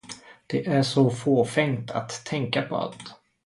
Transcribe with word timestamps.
Det 0.47 0.65
är 0.67 0.83
så 0.83 1.09
fåfängt 1.09 1.91
att 1.91 2.25
tänka 2.25 2.61
på 2.61 2.75
allt. 2.77 3.15